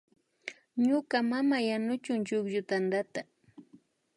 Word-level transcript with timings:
Ñuka 0.85 1.17
mama 1.31 1.57
yanukun 1.67 2.19
chukllu 2.27 2.61
tantata 2.69 3.21